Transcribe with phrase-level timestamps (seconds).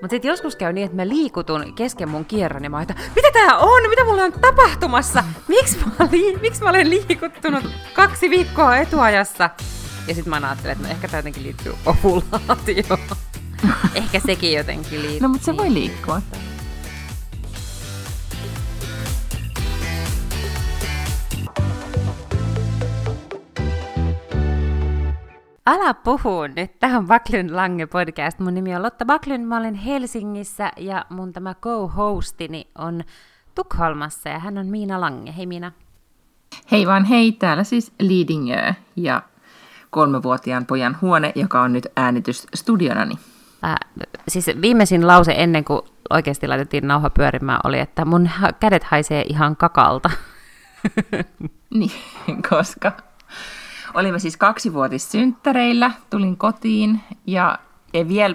[0.00, 3.28] Mutta sitten joskus käy niin, että mä liikutun kesken mun kierron ja mä että mitä
[3.32, 3.90] tää on?
[3.90, 5.24] Mitä mulla on tapahtumassa?
[5.48, 7.64] Miksi mä, li- Miks mä olen liikuttunut
[7.94, 9.50] kaksi viikkoa etuajassa?
[10.08, 12.98] Ja sitten mä ajattelen, että no ehkä tämä jotenkin liittyy ovulaatioon.
[13.94, 15.20] ehkä sekin jotenkin liittyy.
[15.20, 16.22] No mutta se voi liikkua.
[25.70, 26.78] Älä puhu nyt.
[26.78, 28.38] Tähän Baklyn Lange podcast.
[28.38, 33.04] Mun nimi on Lotta Baklyn, mä olen Helsingissä ja mun tämä co-hostini on
[33.54, 35.34] Tukholmassa ja hän on Miina Lange.
[35.36, 35.72] Hei Miina.
[36.70, 39.22] Hei vaan hei, täällä siis Leadingö ja
[39.90, 43.14] kolmevuotiaan pojan huone, joka on nyt äänitysstudionani.
[43.64, 43.76] Äh,
[44.28, 48.30] siis viimeisin lause ennen kuin oikeasti laitettiin nauha pyörimään oli, että mun
[48.60, 50.10] kädet haisee ihan kakalta.
[51.78, 51.92] niin,
[52.50, 52.92] koska
[53.94, 57.58] olimme siis kaksivuotissynttäreillä, tulin kotiin ja
[57.94, 58.34] ei vielä,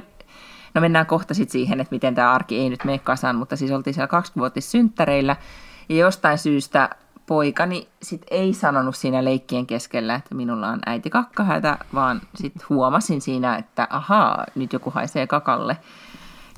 [0.73, 3.71] no mennään kohta sitten siihen, että miten tämä arki ei nyt mene kasaan, mutta siis
[3.71, 5.35] oltiin siellä kaksivuotissynttäreillä
[5.89, 6.89] ja jostain syystä
[7.25, 13.21] poikani sit ei sanonut siinä leikkien keskellä, että minulla on äiti kakkahätä, vaan sitten huomasin
[13.21, 15.77] siinä, että ahaa, nyt joku haisee kakalle.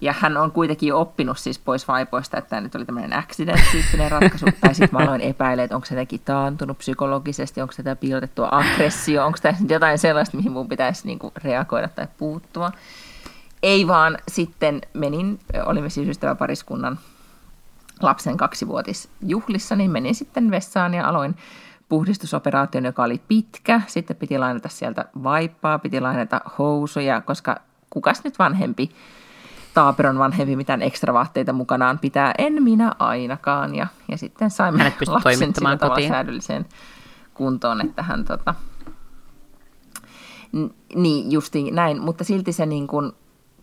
[0.02, 4.46] Ja hän on kuitenkin oppinut siis pois vaipoista, että tämä nyt oli tämmöinen accident-tyyppinen ratkaisu.
[4.62, 9.26] tai sitten mä aloin epäillä, että onko se jotenkin taantunut psykologisesti, onko tämä piilotettua aggressio,
[9.26, 12.72] onko tämä jotain sellaista, mihin mun pitäisi niinku reagoida tai puuttua.
[13.64, 17.00] Ei vaan sitten menin, olimme siis ystäväpariskunnan
[18.02, 21.36] lapsen kaksivuotisjuhlissa, niin menin sitten vessaan ja aloin
[21.90, 23.82] puhdistusoperaation, joka oli pitkä.
[23.88, 28.92] Sitten piti lainata sieltä vaippaa, piti lainata housuja, koska kukas nyt vanhempi
[29.78, 33.76] taaperon vanhempi mitään ekstra vaatteita mukanaan pitää, en minä ainakaan.
[33.76, 36.66] Ja, ja sitten saimme Hänet lapsen sillä tavalla säädölliseen
[37.34, 38.56] kuntoon, että hän tota,
[40.96, 43.12] niin justiin näin, mutta silti se niin kuin,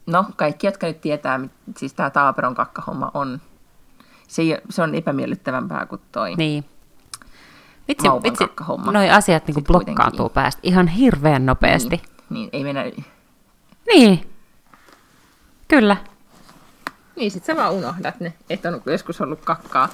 [0.06, 1.40] no kaikki, jotka nyt tietää,
[1.76, 3.40] siis tämä taaperon kakkahomma on,
[4.28, 6.34] se, se on epämiellyttävämpää kuin toi.
[6.34, 6.64] Niin.
[7.88, 8.44] Vitsi, vitsi
[8.92, 11.96] noi asiat niin blokkaantuu päästä ihan hirveän nopeasti.
[11.96, 12.84] Niin, niin ei mennä...
[13.86, 14.33] Niin,
[15.74, 15.96] Kyllä.
[17.16, 19.88] Niin, sit sä vaan unohdat ne, että on joskus ollut kakkaa.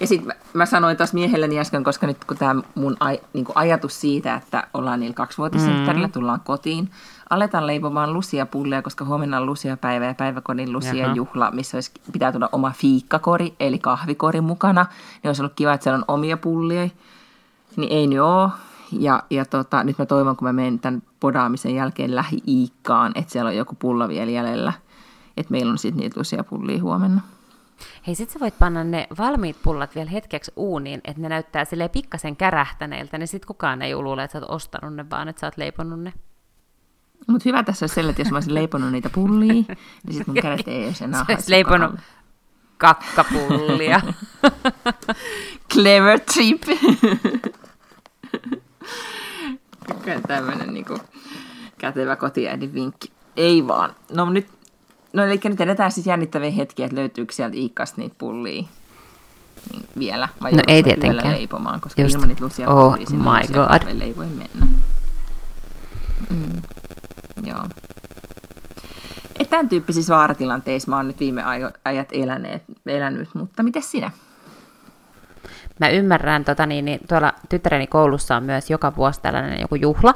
[0.00, 3.46] Ja sit mä, mä sanoin taas miehelleni äsken, koska nyt kun tämä mun aj, niin
[3.54, 6.12] ajatus siitä, että ollaan niillä kaksivuotisentterillä, mm.
[6.12, 6.90] tullaan kotiin,
[7.30, 11.14] aletaan leipomaan lusia pulleja, koska huomenna on lusia päivä ja päiväkodin lusia Jaha.
[11.14, 14.86] juhla, missä olisi, pitää tulla oma fiikkakori, eli kahvikori mukana.
[15.22, 16.88] Niin olisi ollut kiva, että siellä on omia pullia.
[17.76, 18.50] Niin ei nyt ole.
[18.92, 23.48] Ja, ja tota, nyt mä toivon, kun mä menen tämän podaamisen jälkeen lähi-iikkaan, että siellä
[23.48, 24.72] on joku pulla vielä jäljellä–
[25.36, 27.20] että meillä on sitten niitä lusia pullia huomenna.
[28.06, 31.88] Hei, sit sä voit panna ne valmiit pullat vielä hetkeksi uuniin, että ne näyttää sille
[31.88, 35.46] pikkasen kärähtäneiltä, niin sit kukaan ei luule, että sä oot ostanut ne, vaan että sä
[35.46, 36.12] oot leiponut ne.
[37.26, 39.66] Mutta hyvä tässä olisi että jos mä olisin leiponut niitä pullia, niin
[40.08, 42.00] sitten mun kädet ei olisi enää Sä leiponut
[42.78, 44.00] kakkapullia.
[45.72, 46.62] Clever trip.
[50.26, 50.98] Tämmöinen niinku
[51.78, 53.12] kätevä kotiäidin vinkki.
[53.36, 53.94] Ei vaan.
[54.12, 54.46] No nyt
[55.12, 58.62] No eli nyt edetään siis jännittäviä hetkiä, että löytyykö sieltä Iikasta niitä pullia
[59.72, 60.28] niin vielä.
[60.42, 61.34] Vai no ei tietenkään.
[61.34, 62.14] leipomaan, koska Just.
[62.14, 64.00] ilman niitä lusia oh my god.
[64.02, 64.66] ei voi mennä.
[66.30, 66.62] Mm.
[67.44, 67.64] Joo.
[69.38, 71.42] Et tämän tyyppisissä vaaratilanteissa mä oon nyt viime
[71.84, 74.10] ajat eläneet, elänyt, mutta miten sinä?
[75.80, 80.14] Mä ymmärrän, tota, niin, niin, tuolla tyttäreni koulussa on myös joka vuosi tällainen joku juhla,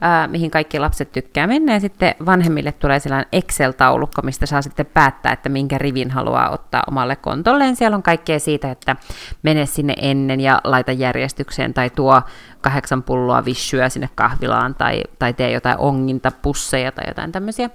[0.00, 4.86] ää, mihin kaikki lapset tykkää mennä, ja sitten vanhemmille tulee sellainen Excel-taulukko, mistä saa sitten
[4.86, 7.76] päättää, että minkä rivin haluaa ottaa omalle kontolleen.
[7.76, 8.96] Siellä on kaikkea siitä, että
[9.42, 12.22] mene sinne ennen ja laita järjestykseen, tai tuo
[12.60, 17.70] kahdeksan pulloa vissyä sinne kahvilaan, tai, tai tee jotain ongintapusseja tai jotain tämmöisiä.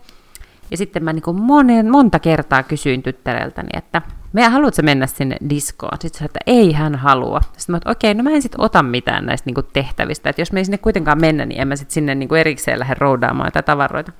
[0.72, 4.02] Ja sitten mä niin monen, monta kertaa kysyin tyttäreltäni, että
[4.34, 5.98] me haluatko mennä sinne diskoon?
[6.00, 7.42] Sitten se että ei hän halua.
[7.58, 10.30] Sitten mä että okei, no mä en sitten ota mitään näistä niin tehtävistä.
[10.30, 12.96] Että jos me ei sinne kuitenkaan mennä, niin en mä sitten sinne niin erikseen lähde
[13.00, 14.12] roudaamaan jotain tavaroita.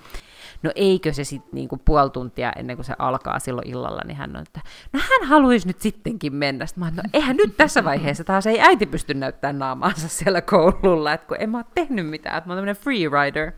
[0.64, 4.36] No eikö se sitten niinku puoli tuntia ennen kuin se alkaa silloin illalla, niin hän
[4.36, 4.62] on, että
[4.94, 6.66] no hän haluaisi nyt sittenkin mennä.
[6.66, 10.42] Sitten mä oon, no eihän nyt tässä vaiheessa taas ei äiti pysty näyttämään naamaansa siellä
[10.42, 13.52] koululla, että kun en mä ole tehnyt mitään, että mä oon tämmöinen free rider.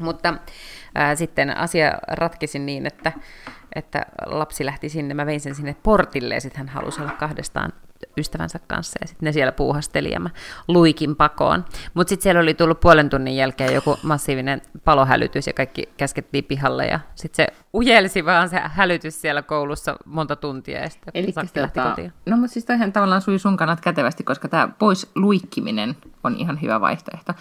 [0.00, 0.34] Mutta
[0.94, 3.12] ää, sitten asia ratkisin niin, että,
[3.74, 7.72] että lapsi lähti sinne, mä vein sen sinne portille ja sitten hän halusi olla kahdestaan
[8.16, 10.30] ystävänsä kanssa ja sitten ne siellä puuhasteli ja mä
[10.68, 11.64] luikin pakoon.
[11.94, 16.86] Mutta sitten siellä oli tullut puolen tunnin jälkeen joku massiivinen palohälytys ja kaikki käskettiin pihalle
[16.86, 21.60] ja sitten se ujelsi vaan se hälytys siellä koulussa monta tuntia ja sitten Eli lähti
[21.60, 22.12] tota, kotiin.
[22.26, 26.62] No mutta siis toihan tavallaan sui sun kannat kätevästi, koska tämä pois luikkiminen on ihan
[26.62, 27.32] hyvä vaihtoehto.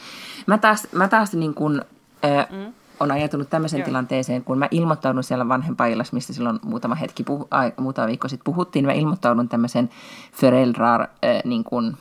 [0.48, 1.81] Mä taas, mä taas niin kun,
[2.51, 3.85] mm on ajatunut tämmöiseen Joo.
[3.85, 8.53] tilanteeseen, kun mä ilmoittaudun siellä vanhempaillassa, mistä silloin muutama hetki, puhu, ai, muutama viikko sitten
[8.53, 9.89] puhuttiin, mä ilmoittaudun tämmöisen
[10.33, 11.07] Föräldrar, äh,
[11.45, 11.97] niin kuin,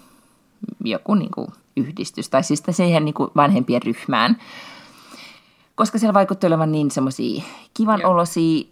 [0.85, 4.37] joku niin kuin yhdistys, tai siis siihen niin kuin vanhempien ryhmään,
[5.75, 7.43] koska siellä vaikutti olevan niin semmoisia
[7.75, 8.11] kivan Joo.
[8.11, 8.65] olosia,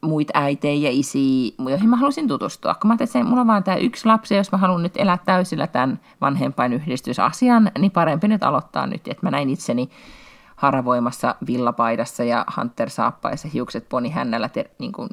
[0.00, 2.74] muita äitejä ja isiä, joihin mä halusin tutustua.
[2.74, 5.18] Kun mä ajattelin, että mulla on vaan tämä yksi lapsi, jos mä haluan nyt elää
[5.26, 9.90] täysillä tämän vanhempain yhdistysasian, niin parempi nyt aloittaa nyt, että mä näin itseni
[10.62, 15.08] haravoimassa villapaidassa ja Hunter-saappaissa hiukset ponihännällä, te, niin kuin,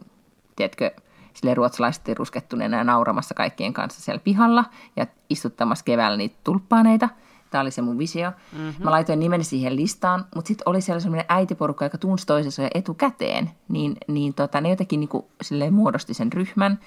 [0.56, 0.92] tiedätkö,
[1.34, 4.66] sille ruotsalaiset ruskettuneena ja nauramassa kaikkien kanssa siellä pihalla
[4.96, 7.10] ja istuttamassa keväällä niitä tulppaaneita–
[7.50, 8.32] Tämä oli se mun visio.
[8.52, 8.84] Mm-hmm.
[8.84, 12.70] Mä laitoin nimeni siihen listaan, mutta sitten oli siellä sellainen äitiporukka, joka tunsi toisensa jo
[12.74, 13.52] etukäteen.
[13.68, 15.26] Niin, niin tota, ne jotenkin niin kuin,
[15.72, 16.80] muodosti sen ryhmän.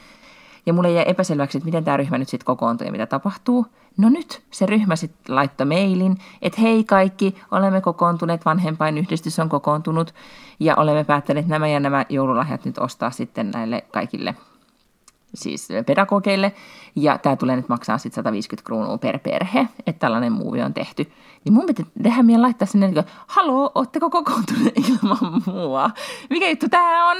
[0.67, 3.67] Ja mulle jäi epäselväksi, että miten tämä ryhmä nyt sitten kokoontuu ja mitä tapahtuu.
[3.97, 9.49] No nyt se ryhmä sitten laittoi mailin, että hei kaikki, olemme kokoontuneet, vanhempain yhdistys on
[9.49, 10.15] kokoontunut
[10.61, 14.35] ja olemme päättäneet nämä ja nämä joululahjat nyt ostaa sitten näille kaikille
[15.35, 16.53] siis pedagogeille,
[16.97, 21.13] ja tämä tulee nyt maksaa sitten 150 kruunua per perhe, että tällainen muuvi on tehty.
[21.45, 25.91] Niin mun pitää tehdä meidän laittaa sinne, että haloo, ootteko kokoontuneet ilman mua?
[26.31, 27.17] Mikä juttu tämä on?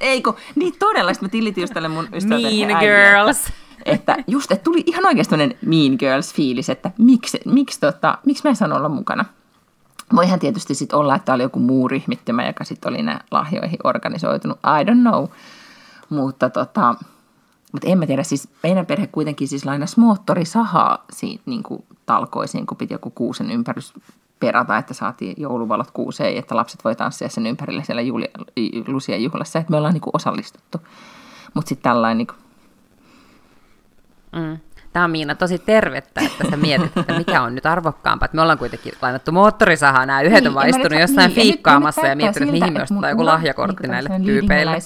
[0.00, 0.32] Eikö?
[0.54, 2.66] Niin todella, sitten mä tilitin just tälle mun ystävälle.
[2.66, 3.52] Mean girls.
[3.84, 8.72] Että, just, että tuli ihan oikeasti Mean Girls-fiilis, että miksi, miksi, tota, miksi mä en
[8.72, 9.24] olla mukana.
[10.16, 14.58] Voihan tietysti sitten olla, että oli joku muu ryhmittymä, joka sitten oli nämä lahjoihin organisoitunut.
[14.58, 15.26] I don't know.
[16.08, 16.94] Mutta tota,
[17.74, 22.66] mutta en mä tiedä, siis meidän perhe kuitenkin siis lainasi moottorisahaa siitä niin kuin talkoisiin,
[22.66, 23.94] kun piti joku kuusen ympärys
[24.40, 28.28] perata, että saatiin jouluvalot kuuseen, että lapset voi tanssia sen ympärille siellä Julia,
[28.86, 30.78] Lucia juhlassa, että me ollaan niin kuin osallistuttu.
[31.54, 32.18] Mutta sitten tällainen...
[32.18, 32.38] Niin kuin...
[34.32, 34.58] mm.
[34.92, 38.24] Tämä on Miina tosi tervettä, että sä mietit, että mikä on nyt arvokkaampaa.
[38.24, 42.08] Että me ollaan kuitenkin lainattu moottorisahaa, nämä yhdet niin, on vaistunut jossain niin, fiikkaamassa ja,
[42.08, 44.78] ja miettinyt, että mihin me ostetaan joku lahjakortti niin näille tyypeille.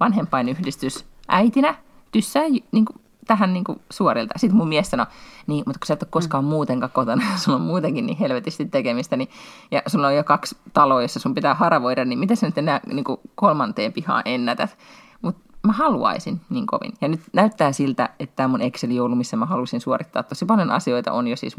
[0.00, 1.74] vanhempainyhdistys äitinä,
[2.14, 4.34] tyssää niin kuin, tähän niin kuin, suorilta.
[4.38, 5.06] Sitten mun mies sanoi,
[5.46, 6.48] niin, mutta kun sä et ole koskaan mm.
[6.48, 9.28] muutenkaan kotona, sulla on muutenkin niin helvetisti tekemistä, niin,
[9.70, 12.80] ja sulla on jo kaksi taloa, jossa sun pitää haravoida, niin miten sä nyt enää
[12.86, 14.78] niin kuin, kolmanteen pihaan ennätät?
[15.22, 16.92] Mutta mä haluaisin niin kovin.
[17.00, 21.12] Ja nyt näyttää siltä, että tämä mun Excel-joulu, missä mä halusin suorittaa tosi paljon asioita,
[21.12, 21.56] on jo siis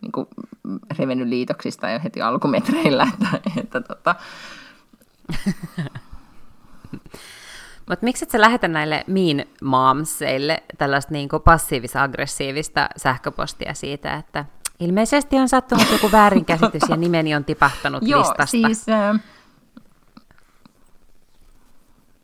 [0.00, 0.28] niin kuin,
[0.98, 4.14] revennyt liitoksista jo heti alkumetreillä, että, että tota...
[7.88, 14.44] Mutta miksi et sä lähetä näille mean momseille tällaista niin passiivis-aggressiivista sähköpostia siitä, että
[14.80, 18.46] ilmeisesti on sattunut joku väärinkäsitys ja nimeni on tipahtanut Joo, listasta?
[18.46, 18.88] siis...
[18.88, 19.20] Äh...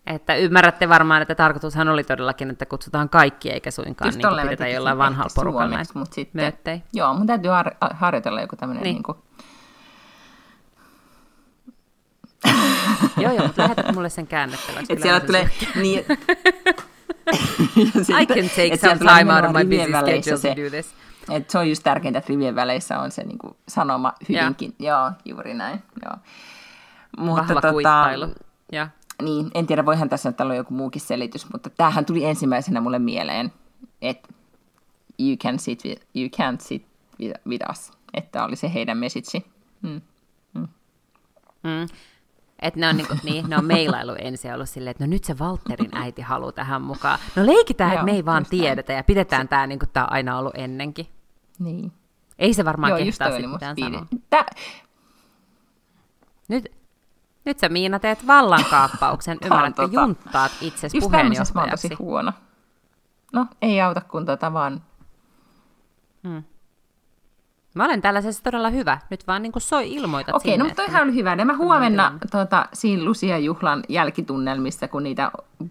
[0.07, 4.99] Että ymmärrätte varmaan, että tarkoitushan oli todellakin, että kutsutaan kaikki, eikä suinkaan niin pidetä jollain
[4.99, 6.53] vanhalla porukalla näitä mutta sitten,
[6.93, 9.03] Joo, mun täytyy har- harjoitella joku tämmöinen niin.
[12.45, 12.72] niin
[13.17, 14.93] joo, joo, mutta lähetät mulle sen käännettäväksi.
[14.93, 16.05] Että siellä tulee niin...
[18.23, 20.95] I can take some time out of my busy schedule se, to do this.
[21.31, 24.75] Et se on just tärkeintä, että rivien väleissä on se niin kuin, sanoma hyvinkin.
[24.79, 24.89] Ja.
[24.89, 25.83] Joo, juuri näin.
[26.05, 26.15] Joo.
[27.19, 28.27] Mutta, Vahva tota, kuittailu.
[28.73, 28.89] Ja.
[29.23, 32.99] Niin, en tiedä, voihan tässä nyt olla joku muukin selitys, mutta tämähän tuli ensimmäisenä mulle
[32.99, 33.53] mieleen,
[34.03, 34.29] että
[35.19, 36.87] you, can sit with, you can't sit
[37.21, 39.43] with, with us, että oli se heidän message.
[39.83, 40.01] Mm.
[40.55, 40.69] Mm.
[41.63, 41.87] Mm.
[42.63, 45.25] Että ne on, niin, kuin, niin, ne on meilailu ensin ollut silleen, että no nyt
[45.25, 47.19] se Walterin äiti haluaa tähän mukaan.
[47.37, 50.39] No leikitään, että me ei vaan tiedetä ja pidetään tämä niin kuin tämä on aina
[50.39, 51.07] ollut ennenkin.
[51.59, 51.93] Niin.
[52.39, 54.07] Ei se varmaan Joo, kehtaa sitten mitään sanoa.
[54.31, 54.45] Tä...
[56.49, 56.73] Nyt,
[57.45, 61.55] nyt sä Miina teet vallankaappauksen, ymmärrätkö, tota, junttaat itsesi puheenjohtajaksi.
[61.55, 62.33] mä oon tosi huono.
[63.33, 64.83] No, ei auta kun tota vaan...
[66.29, 66.43] Hmm.
[67.75, 68.99] Mä olen tällaisessa todella hyvä.
[69.11, 71.35] Nyt vaan niin kuin soi ilmoitat Okei, sinne, no mutta toihan oli hyvä.
[71.39, 75.31] Ja mä huomenna tota, siinä Lucia-juhlan jälkitunnelmissa, kun niitä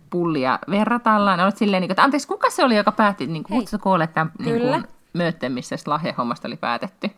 [0.09, 4.07] pullia verrataan, olet silleen, niin että anteeksi, kuka se oli, joka päätti niin kuin, koolle
[4.07, 7.09] tämän niin kuin, myötten, missä lahjahommasta oli päätetty?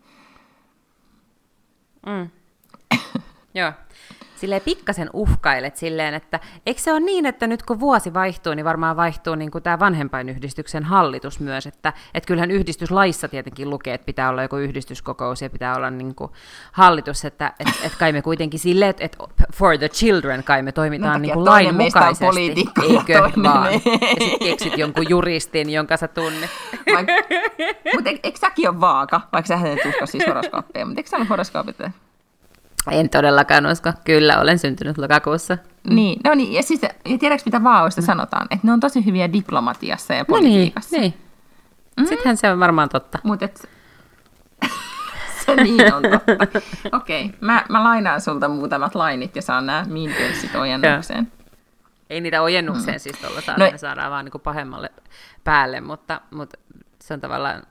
[2.05, 2.29] Mm.
[3.59, 3.71] Joo
[4.35, 8.65] silleen pikkasen uhkailet silleen, että eikö se ole niin, että nyt kun vuosi vaihtuu, niin
[8.65, 14.05] varmaan vaihtuu niin kuin tämä vanhempainyhdistyksen hallitus myös, että, että kyllähän yhdistyslaissa tietenkin lukee, että
[14.05, 16.31] pitää olla joku yhdistyskokous ja pitää olla niin kuin
[16.71, 19.17] hallitus, että et, et kai me kuitenkin silleen, että et
[19.53, 23.73] for the children kai me toimitaan niin kuin lain mukaisesti, eikö vaan?
[23.73, 26.49] Ja sitten keksit jonkun juristin, jonka sä tunnet.
[27.95, 31.25] Mutta eikö säkin ole vaaka, vaikka sä et usko siis horoskooppeja, mutta eikö sä ole
[31.25, 31.77] horoskoopit?
[32.91, 33.93] En todellakaan usko.
[34.03, 35.57] Kyllä, olen syntynyt lokakuussa.
[35.83, 35.95] Mm.
[35.95, 38.05] Niin, no niin, ja, siis, ja tiedätkö mitä vaoista mm.
[38.05, 38.47] sanotaan?
[38.51, 40.95] Että ne on tosi hyviä diplomatiassa ja politiikassa.
[40.95, 41.13] No niin,
[41.97, 42.05] niin.
[42.05, 42.05] Mm.
[42.05, 43.19] Sittenhän se on varmaan totta.
[43.23, 43.69] Mut et...
[45.45, 46.31] se niin on totta.
[46.97, 47.37] Okei, okay.
[47.41, 51.31] mä, mä lainaan sulta muutamat lainit ja saan nämä Mean Girlsit ojennukseen.
[52.09, 52.99] Ei niitä ojennukseen mm.
[52.99, 54.91] siis tuolla saada, no, saadaan vaan niin pahemmalle
[55.43, 56.57] päälle, mutta, mutta
[57.01, 57.63] se on tavallaan,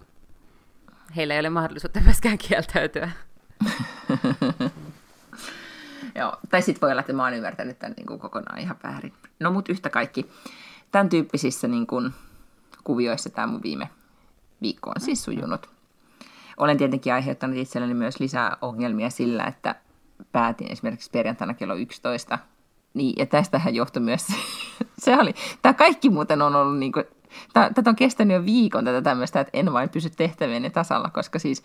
[1.16, 3.10] heillä ei ole mahdollisuutta myöskään kieltäytyä.
[6.14, 9.12] Joo, tai sitten voi olla, että mä oon ymmärtänyt tämän niin kuin kokonaan ihan väärin.
[9.40, 10.30] No mut yhtä kaikki,
[10.90, 12.14] tämän tyyppisissä niin kuin,
[12.84, 13.88] kuvioissa tämä mun viime
[14.62, 15.70] viikko on siis sujunut.
[16.56, 19.74] Olen tietenkin aiheuttanut itselleni myös lisää ongelmia sillä, että
[20.32, 22.38] päätin esimerkiksi perjantaina kello 11.
[22.94, 24.26] Niin, ja tästähän johtui myös
[25.04, 27.04] se oli, tämä kaikki muuten on ollut niin kuin,
[27.52, 31.62] Tätä on kestänyt jo viikon tätä tämmöistä, että en vain pysy tehtävieni tasalla, koska siis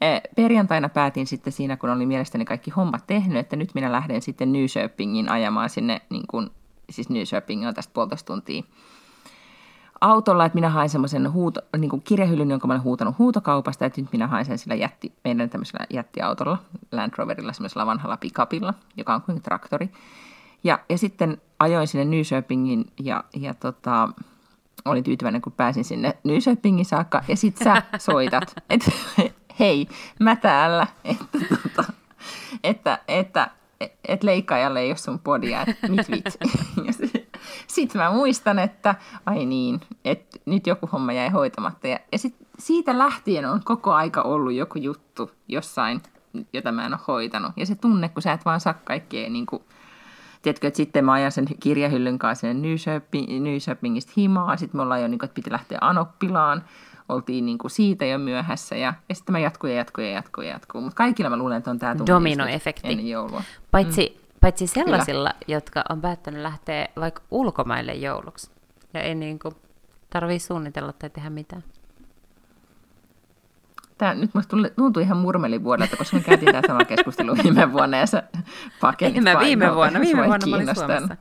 [0.00, 4.22] eh, perjantaina päätin sitten siinä, kun oli mielestäni kaikki hommat tehnyt, että nyt minä lähden
[4.22, 6.50] sitten Nyköpingin ajamaan sinne, niin kuin,
[6.90, 8.62] siis Nyköping on tästä puolitoista tuntia
[10.00, 14.00] autolla, että minä hain semmoisen huuto, niin kuin kirjahyllyn, jonka mä olen huutanut huutokaupasta, että
[14.00, 16.58] nyt minä hain sen sillä jätti, meidän tämmöisellä jättiautolla,
[16.92, 19.90] Land Roverilla, semmoisella vanhalla pikapilla, joka on kuin traktori.
[20.64, 24.08] Ja, ja sitten ajoin sinne Nyköpingin ja, ja tota,
[24.88, 27.24] olin tyytyväinen, kun pääsin sinne Nyköpingin saakka.
[27.28, 28.92] Ja sit sä soitat, että
[29.58, 29.88] hei,
[30.20, 31.92] mä täällä, että, tota,
[32.64, 33.50] että, että,
[34.08, 36.38] että leikkaajalle ei ole sun podia, että mit vitsi.
[37.66, 38.94] Sitten mä muistan, että
[39.26, 41.88] ai niin, että nyt joku homma jäi hoitamatta.
[41.88, 46.02] Ja, ja sit siitä lähtien on koko aika ollut joku juttu jossain,
[46.52, 47.52] jota mä en ole hoitanut.
[47.56, 49.62] Ja se tunne, kun sä et vaan saa kaikkea niin kuin,
[50.46, 52.68] tiedätkö, että sitten mä ajan sen kirjahyllyn kanssa sinne
[53.40, 56.64] Nyköpingistä himaa, sitten me ollaan jo, niin kuin, että piti lähteä Anoppilaan,
[57.08, 60.44] oltiin niin kuin siitä jo myöhässä, ja, ja sitten mä jatkuu ja jatkuu ja jatkuu
[60.44, 62.88] ja jatkuu, mutta kaikilla mä luulen, että on tämä Dominoefekti.
[62.88, 63.42] ennen joulua.
[63.70, 64.38] Paitsi, mm.
[64.40, 65.56] paitsi sellaisilla, Kyllä.
[65.56, 68.50] jotka on päättänyt lähteä vaikka ulkomaille jouluksi,
[68.94, 69.54] ja ei niin kuin
[70.10, 71.64] tarvii suunnitella tai tehdä mitään.
[73.98, 78.06] Tämä nyt musta tuntuu ihan murmelivuodelta, koska me käytiin tämä sama keskustelu viime vuonna ja
[78.06, 78.22] sä
[78.80, 81.16] pakenit mä viime vuonna, viime vuonna mä olin Suomessa.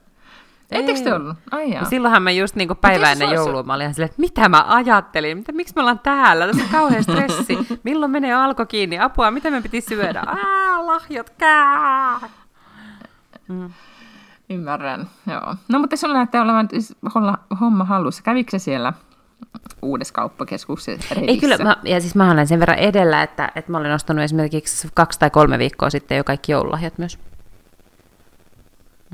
[0.71, 1.37] Ettekö te ollut?
[1.51, 1.85] Ai jaa.
[1.85, 5.37] Silloinhan mä just niin päivä ennen joulua, mä olin ihan silleen, että mitä mä ajattelin,
[5.37, 9.51] mitä, miksi me ollaan täällä, tässä on kauhean stressi, milloin menee alko kiinni, apua, mitä
[9.51, 12.19] me piti syödä, Aa, lahjot, kää.
[13.47, 13.69] Mm.
[14.49, 15.55] Ymmärrän, joo.
[15.67, 16.69] No mutta sulla näyttää olevan
[17.59, 18.23] homma hallussa.
[18.23, 18.93] Kävikö se siellä
[19.81, 23.77] uudessa kauppakeskuksessa Ei kyllä, mä, ja siis mä olen sen verran edellä, että, että mä
[23.77, 27.19] olen ostanut esimerkiksi kaksi tai kolme viikkoa sitten jo kaikki joululahjat myös.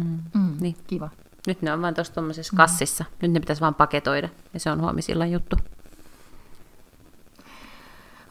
[0.03, 0.19] Mm.
[0.33, 0.75] Mm, niin.
[0.87, 1.09] Kiva.
[1.47, 2.57] Nyt ne on vain tuossa tuommoisessa mm.
[2.57, 3.05] kassissa.
[3.21, 5.55] Nyt ne pitäisi vaan paketoida, ja se on huomisillan juttu.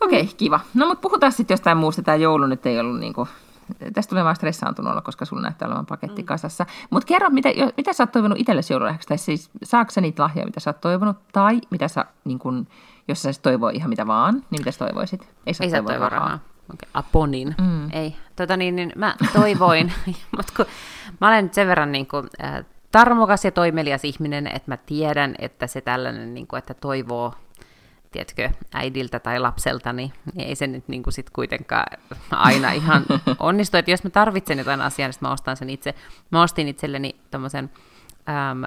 [0.00, 0.60] Okei, okay, kiva.
[0.74, 2.02] No mutta puhutaan sitten jostain muusta.
[2.02, 3.28] Tämä joulu nyt ei ollut niin kuin
[3.92, 6.26] tästä tulee vaan stressaantunut olla, koska sulla näyttää olevan paketti mm.
[6.26, 6.66] kasassa.
[6.90, 9.08] Mutta kerro, mitä, mitä sä oot toivonut itsellesi joululahjaksi?
[9.08, 11.16] Tai siis saako sä niitä lahjoja, mitä sä oot toivonut?
[11.32, 12.66] Tai mitä sä, niin kun,
[13.08, 15.28] jos sä toivoo ihan mitä vaan, niin mitä sä toivoisit?
[15.46, 16.08] Ei sä, Ei toivoa rahaa.
[16.08, 16.38] rahaa.
[16.74, 16.88] Okay.
[16.94, 17.54] Aponin.
[17.60, 17.88] Mm.
[17.92, 18.16] Ei.
[18.36, 19.92] Tota niin, niin mä toivoin,
[20.36, 20.66] mutta kun
[21.20, 25.34] mä olen nyt sen verran niin kuin, äh, tarmokas ja toimelias ihminen, että mä tiedän,
[25.38, 27.34] että se tällainen, niin kuin, että toivoo
[28.10, 31.98] tiedätkö, äidiltä tai lapselta, niin, ei se nyt niin kuin sit kuitenkaan
[32.30, 33.04] aina ihan
[33.38, 33.76] onnistu.
[33.76, 35.94] Että jos mä tarvitsen jotain asiaa, niin mä ostan sen itse.
[36.30, 37.70] Mä ostin itselleni tommosen
[38.28, 38.64] äm,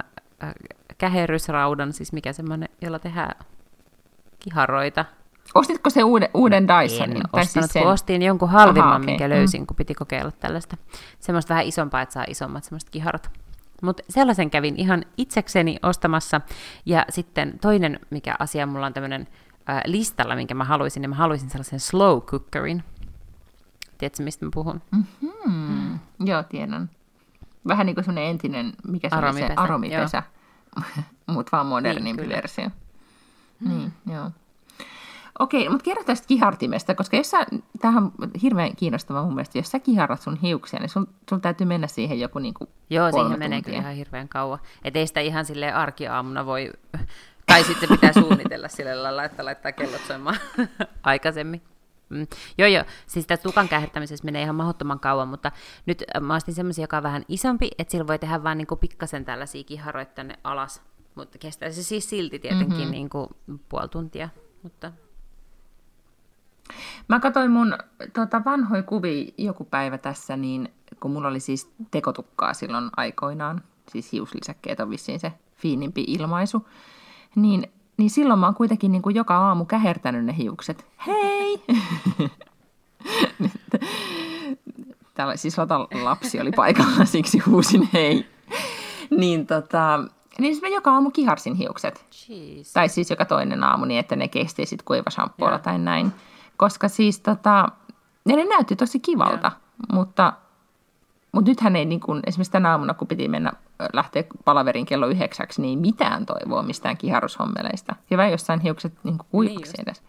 [0.97, 3.45] käherrysraudan, siis mikä semmoinen, jolla tehdään
[4.39, 5.05] kiharoita.
[5.55, 7.17] Ostitko se uuden, uuden Dysonin?
[7.17, 7.83] En ostanut, siis sen...
[7.83, 9.05] kun ostin jonkun halvimman, Aha, okay.
[9.05, 9.67] minkä löysin, mm.
[9.67, 10.77] kun piti kokeilla tällaista.
[11.19, 13.27] Semmoista vähän isompaa, että saa isommat semmoiset kiharot.
[13.84, 16.42] Mutta sellaisen kävin ihan itsekseni ostamassa.
[16.86, 19.28] Ja sitten toinen, mikä asia mulla on tämmöinen
[19.86, 22.84] listalla, minkä mä haluaisin, niin mä haluaisin sellaisen slow cookerin.
[23.98, 24.82] Tiedätkö, mistä mä puhun?
[24.92, 25.54] Mm-hmm.
[25.54, 26.00] Mm.
[26.20, 26.90] Joo, tiedän.
[27.68, 30.24] Vähän niin kuin semmoinen entinen, mikä se aromipesä, oli se aromipesä,
[31.34, 32.70] mutta vaan modernimpi niin, versio.
[33.60, 33.70] Mm.
[33.70, 34.32] Niin, joo.
[35.40, 37.46] Okei, mutta kerro tästä kihartimesta, koska jos sä,
[37.82, 38.12] tämähän on
[38.42, 42.20] hirveän kiinnostava mun mielestä, jos sä kiharrat sun hiuksia, niin sun, sun täytyy mennä siihen
[42.20, 44.60] joku niin kuin Joo, siihen menee kyllä ihan hirveän kauan.
[44.84, 46.72] Että ei sitä ihan sille arkiaamuna voi,
[47.46, 50.38] tai sitten pitää suunnitella sille lailla, että laittaa kellot soimaan
[51.04, 51.62] aikaisemmin.
[52.10, 52.28] Mm.
[52.58, 52.84] Joo, joo.
[53.08, 55.52] Siis sitä tukan kähertämisessä menee ihan mahdottoman kauan, mutta
[55.86, 58.68] nyt äh, mä ostin semmoisia, joka on vähän isompi, että sillä voi tehdä vain niin
[58.80, 60.82] pikkasen tällaisia kiharoita tänne alas.
[61.16, 62.92] Mutta kestää se siis silti tietenkin mm-hmm.
[62.92, 63.30] niin kuin
[63.70, 64.30] puoli tuntia.
[64.63, 64.92] Mutta
[67.08, 67.77] Mä katsoin mun
[68.13, 74.12] tota, vanhoja kuvia joku päivä tässä, niin kun mulla oli siis tekotukkaa silloin aikoinaan, siis
[74.12, 76.67] hiuslisäkkeet on vissiin se fiinimpi ilmaisu,
[77.36, 80.86] niin, niin silloin mä oon kuitenkin niin kuin joka aamu kähertänyt ne hiukset.
[81.08, 81.63] Hei!
[85.13, 85.58] Täällä siis
[86.03, 88.25] lapsi oli paikalla, siksi huusin hei.
[89.10, 90.00] Niin tota,
[90.39, 92.05] niin mä joka aamu kiharsin hiukset.
[92.29, 92.74] Jeez.
[92.74, 96.12] Tai siis joka toinen aamu niin, että ne kesti sitten kuivashampoolla tai näin.
[96.57, 97.67] Koska siis tota,
[98.29, 99.51] ja ne näytti tosi kivalta,
[99.93, 100.33] mutta,
[101.31, 103.51] mutta nythän ei niin kuin, esimerkiksi tänä aamuna, kun piti mennä
[103.93, 107.95] lähteä palaverin kello yhdeksäksi, niin mitään toivoa mistään kiharushommeleista.
[108.12, 110.01] Hyvä, jossain hiukset niin kuivaksi niin edes.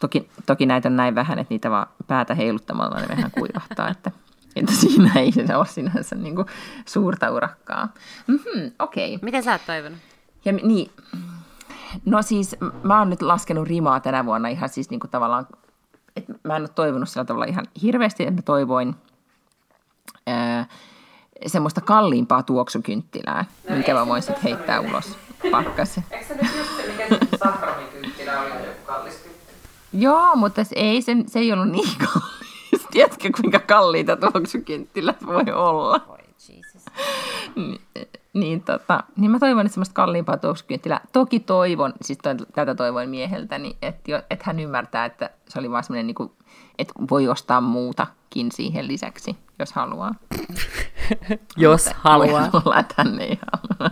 [0.00, 4.10] Toki, toki näitä on näin vähän, että niitä vaan päätä heiluttamalla ne vähän kuivahtaa, että,
[4.56, 6.46] että siinä ei se ole sinänsä niin kuin
[6.86, 7.88] suurta urakkaa.
[8.26, 9.14] Mm-hmm, okei.
[9.14, 9.24] Okay.
[9.24, 9.98] Miten sä oot toivonut?
[10.44, 10.90] Ja, niin,
[12.04, 15.46] no siis mä oon nyt laskenut rimaa tänä vuonna ihan siis niin kuin tavallaan,
[16.16, 18.94] että mä en ole toivonut sillä tavalla ihan hirveästi, että mä toivoin
[20.26, 20.66] ää,
[21.46, 25.18] semmoista kalliimpaa tuoksukynttilää, no minkä mä voin sitten heittää ulos
[25.50, 26.06] pakkaseen.
[26.10, 29.58] Eikö se nyt just se, mikä saframikynttilä oli joku kallis kynttilä?
[29.92, 32.86] Joo, mutta se ei, se, se ei ollut niin kallis.
[32.90, 36.00] Tiedätkö, kuinka kalliita tuoksukynttilät voi olla?
[36.08, 36.18] Voi
[36.48, 36.73] Jesus.
[37.56, 37.80] Niin,
[38.32, 41.00] niin, tota, niin mä toivon, että semmoista kalliimpaa tuoksukynttilää.
[41.12, 45.70] Toki toivon, siis to, tätä toivoin mieheltäni, että, jo, että hän ymmärtää, että se oli
[45.70, 46.32] vaan semmoinen, niin kuin,
[46.78, 50.14] että voi ostaa muutakin siihen lisäksi, jos haluaa.
[51.56, 52.50] jos Mutta haluaa.
[52.52, 53.90] Voi olla, että hän ei halua.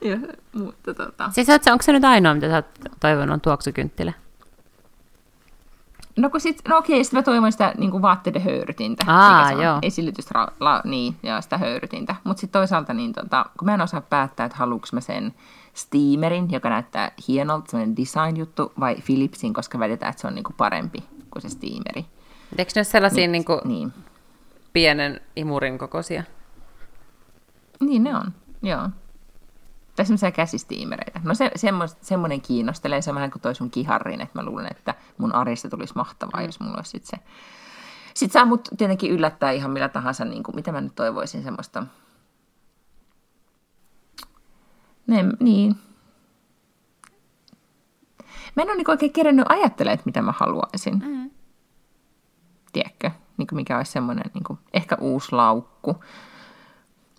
[0.10, 0.16] ja,
[0.52, 1.30] mutta tota.
[1.30, 2.66] Siis oot, onko se nyt ainoa, mitä sä oot
[3.00, 4.12] toivonut, on tuoksukynttilä?
[6.16, 9.04] No, kun sit, no okei, sitten mä toivon sitä niin kuin vaatteiden höyrytintä.
[9.06, 9.80] Aa, mikä se on, joo.
[10.60, 12.16] La, niin, ja sitä höyrytintä.
[12.24, 15.34] Mutta sitten toisaalta, niin tota, kun mä en osaa päättää, että haluanko mä sen
[15.74, 20.56] steamerin, joka näyttää hienolta, semmoinen design-juttu, vai Philipsin, koska väitetään, että se on niin kuin
[20.56, 22.06] parempi kuin se steameri.
[22.58, 23.92] Eikö ne ole sellaisia niin, niin Niin.
[24.72, 26.22] pienen imurin kokoisia?
[27.80, 28.88] Niin ne on, joo.
[29.96, 31.20] Tai semmoisia käsistiimereitä.
[31.24, 34.68] No se, semmos, semmoinen kiinnostelee, se on vähän kuin toi sun kiharrin, että mä luulen,
[34.70, 37.16] että mun arjesta tulisi mahtavaa, jos mulla olisi sit se.
[38.14, 41.86] Sitten saa mut tietenkin yllättää ihan millä tahansa, niin kuin, mitä mä nyt toivoisin semmoista.
[45.06, 45.76] Ne, niin.
[48.56, 51.02] Mä en ole niin oikein kerennyt ajattelemaan, että mitä mä haluaisin.
[51.06, 51.30] Mm.
[52.72, 53.10] Tiedätkö?
[53.36, 56.04] Niin kuin mikä olisi semmoinen niin kuin, ehkä uusi laukku.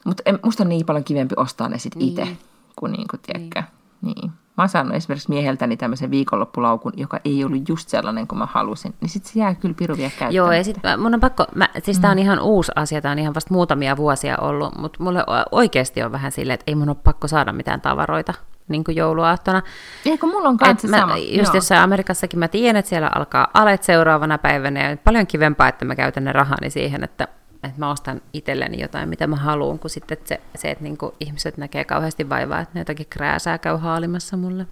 [0.05, 2.37] Mutta musta on niin paljon kivempi ostaa ne sitten itse, Niin.
[2.75, 3.63] Kuin, niin kuin tiedätkö.
[4.01, 4.31] Niin.
[4.57, 8.93] Mä oon saanut esimerkiksi mieheltäni tämmöisen viikonloppulaukun, joka ei ollut just sellainen kuin mä halusin.
[9.01, 10.35] Niin sitten se jää kyllä piru vielä käyttämättä.
[10.35, 13.19] Joo, ja sitten mun on pakko, mä, siis tää on ihan uusi asia, tää on
[13.19, 16.97] ihan vasta muutamia vuosia ollut, mutta mulle oikeasti on vähän silleen, että ei mun ole
[17.03, 18.33] pakko saada mitään tavaroita
[18.67, 19.61] niin kuin jouluaattona.
[20.05, 21.17] Eikö mulla on kanssa mä, sama?
[21.17, 21.55] just Joo.
[21.55, 25.95] jossain Amerikassakin mä tiedän, että siellä alkaa alet seuraavana päivänä, ja paljon kivempaa, että mä
[25.95, 27.27] käytän ne rahani siihen, että,
[27.63, 31.57] että mä ostan itselleni jotain, mitä mä haluan, kuin sitten se, se että niin ihmiset
[31.57, 34.67] näkee kauheasti vaivaa, että ne jotakin krääsää käy haalimassa mulle.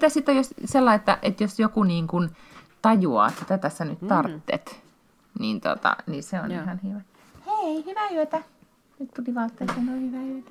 [0.00, 2.30] Tai sitten jos sellainen, että, että jos joku niin kuin
[2.82, 4.80] tajuaa, että tätä sä nyt tarttet,
[5.38, 6.54] niin, tota, niin se on Mm.
[6.54, 6.62] Joo.
[6.62, 7.00] ihan hyvä.
[7.46, 8.42] Hei, hyvää yötä.
[8.98, 10.50] Nyt tuli Valtteri sanoa hyvää yötä.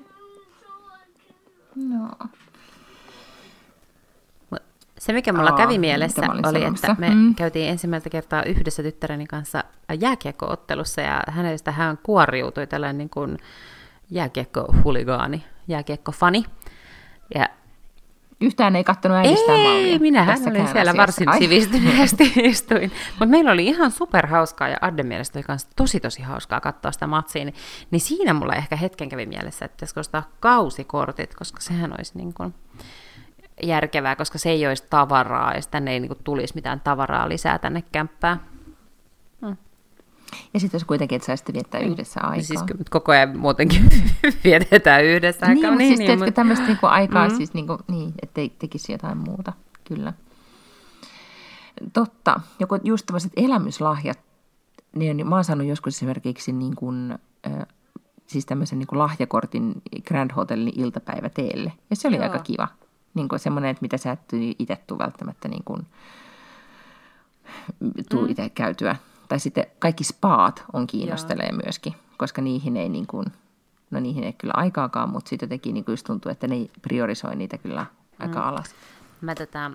[1.76, 2.08] No.
[5.00, 6.86] Se, mikä mulla Aa, kävi mielessä, oli, sanomassa?
[6.86, 7.34] että me Mm.
[7.34, 9.64] käytiin ensimmäistä kertaa yhdessä tyttäreni kanssa
[10.00, 13.38] jääkiekkoottelussa, ja hänestä hän kuoriutui tällainen niin kuin
[14.10, 16.44] jääkiekkohuligaani, jääkiekkofani.
[17.34, 17.48] Ja
[18.42, 19.98] Yhtään ei kattonut äidistään ei, mallia.
[19.98, 20.96] minähän tässäkään olin siellä asiassa.
[21.02, 21.38] varsin Ai.
[21.38, 22.92] sivistyneesti istuin.
[23.10, 27.06] Mutta meillä oli ihan superhauskaa ja Adden mielestä oli myös tosi tosi hauskaa katsoa sitä
[27.06, 27.44] matsia.
[27.44, 27.54] Niin,
[27.90, 32.34] niin siinä mulla ehkä hetken kävi mielessä, että pitäisikö ostaa kausikortit, koska sehän olisi niin
[32.34, 32.54] kuin
[33.62, 37.58] järkevää, koska se ei olisi tavaraa ja tänne ei niin kuin tulisi mitään tavaraa lisää
[37.58, 38.40] tänne kämppään.
[40.54, 42.36] Ja sitten jos kuitenkin, että saisitte viettää yhdessä aikaa.
[42.36, 43.88] Ja siis koko ajan muutenkin
[44.44, 45.70] vietetään yhdessä niin, aikaa.
[45.70, 47.36] mutta siis mut- tämmöistä niinku aikaa, Mm.
[47.36, 49.52] siis niinku, niin, ettei tekisi jotain muuta,
[49.84, 50.12] kyllä.
[51.92, 54.18] Totta, joku just tämmöiset elämyslahjat,
[54.96, 57.66] niin mä oon saanut joskus esimerkiksi niin kuin, äh,
[58.26, 59.72] siis tämmöisen niin kuin lahjakortin
[60.06, 61.72] Grand Hotellin iltapäiväteelle.
[61.90, 62.24] Ja se oli Joo.
[62.24, 62.68] aika kiva.
[63.14, 64.20] Niin kuin semmoinen, että mitä sä et
[64.58, 65.86] itse tuu välttämättä niin kuin,
[68.10, 68.28] tuu mm.
[68.28, 68.96] itse käytyä.
[69.28, 73.26] Tai sitten kaikki spaat on kiinnostelee myöskin, koska niihin ei niin kuin,
[73.90, 77.36] no niihin ei kyllä aikaakaan, mutta sitten jotenkin niin kuin just tuntuu, että ne priorisoi
[77.36, 77.86] niitä kyllä
[78.18, 78.46] aika mm.
[78.46, 78.74] alas.
[79.20, 79.70] Mä tätä,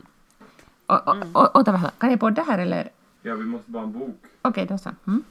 [0.90, 2.90] O, o, o, ota vähän, kan jag podda här eller?
[3.24, 4.16] Ja, vi måste bara en bok.
[4.42, 4.92] Okej, då så.
[5.06, 5.24] Mm.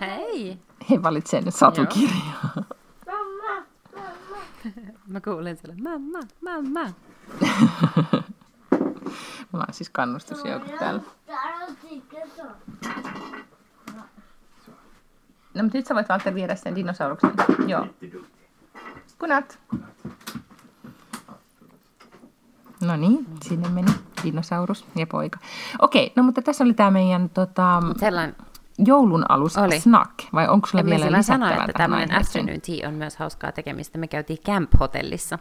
[0.00, 0.58] hei!
[0.90, 2.64] He valitsee nyt satukirjaa.
[5.08, 6.80] Mä kuulen siellä, mamma, mamma.
[9.52, 11.02] Mulla on siis kannustusjoukot täällä.
[15.54, 17.32] No, mutta nyt sä voit Valtteri viedä sen dinosauruksen.
[17.66, 17.86] Joo.
[19.18, 19.58] Godnatt.
[22.80, 23.92] No niin, sinne meni
[24.24, 25.38] dinosaurus ja poika.
[25.78, 28.36] Okei, no mutta tässä oli tämä meidän tota, Sellainen,
[28.78, 29.80] joulun alus Oli.
[29.80, 30.10] snack.
[30.32, 33.98] Vai onko sulla vielä lisättävää sanoin, että tämmöinen afternoon tea on myös hauskaa tekemistä.
[33.98, 35.38] Me käytiin Camp Hotellissa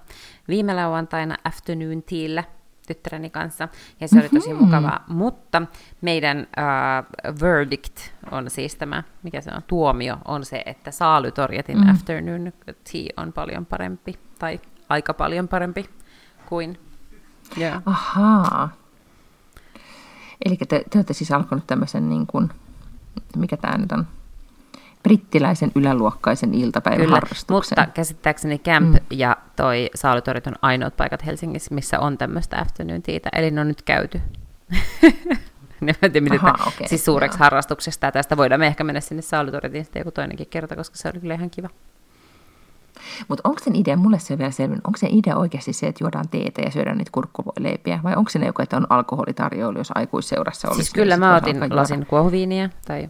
[0.48, 2.44] viime lauantaina afternoon tealla.
[2.88, 3.68] tyttäreni kanssa,
[4.00, 4.66] ja se oli tosi mm-hmm.
[4.66, 5.04] mukavaa.
[5.08, 5.62] Mutta
[6.02, 7.98] meidän uh, verdict
[8.32, 11.90] on siis tämä, mikä se on, tuomio on se, että Saalytorjetin mm.
[11.90, 12.54] afternoon
[12.92, 15.90] tea on paljon parempi, tai aika paljon parempi
[16.46, 16.80] kuin...
[17.58, 17.82] Yeah.
[17.86, 18.70] Ahaa.
[20.46, 22.50] Eli te, te olette siis alkanut tämmöisen, niin kuin,
[23.36, 24.08] mikä tämä nyt on,
[25.04, 27.78] brittiläisen yläluokkaisen iltapäivän Kyllä, harrastuksen.
[27.80, 29.00] mutta käsittääkseni Camp mm.
[29.10, 33.68] ja toi Saalutorit on ainoat paikat Helsingissä, missä on tämmöistä afternoon teitä, eli ne on
[33.68, 34.22] nyt käyty.
[35.82, 37.44] ne tiedä, Aha, okay, siis suureksi joo.
[37.44, 41.10] harrastuksesta, ja tästä voidaan me ehkä mennä sinne Saalutoritiin sitten joku toinenkin kerta, koska se
[41.10, 41.70] oli kyllä ihan kiva.
[43.28, 46.04] Mutta onko sen idea, mulle se on vielä selvä, onko se idea oikeasti se, että
[46.04, 49.92] juodaan teetä ja syödään niitä kurkkuvoileipiä, vai onko se ne joku, että on alkoholitarjoilu, jos
[49.96, 50.84] aikuisseurassa olisi?
[50.84, 53.10] Siis kyllä mä otin lasin kuohuviiniä tai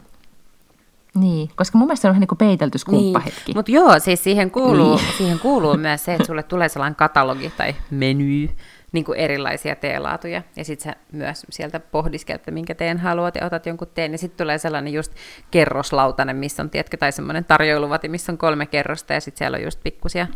[1.13, 3.41] niin, koska mun mielestä se on vähän niin kuin peitelty skumppahetki.
[3.47, 3.57] Niin.
[3.57, 5.13] Mutta joo, siis siihen kuuluu, niin.
[5.17, 8.49] siihen kuuluu myös se, että sulle tulee sellainen katalogi tai meny,
[8.91, 10.41] niin kuin erilaisia teelaatuja.
[10.55, 14.11] Ja sitten sä myös sieltä pohdiskelet, minkä teen haluat ja otat jonkun teen.
[14.11, 15.13] Ja sitten tulee sellainen just
[15.51, 19.63] kerroslautanen, missä on, tiedätkö, tai semmoinen tarjoiluvati, missä on kolme kerrosta ja sitten siellä on
[19.63, 20.27] just pikkusia